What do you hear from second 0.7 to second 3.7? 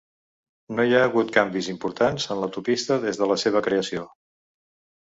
No hi ha hagut canvis importants en l'autopista des de la seva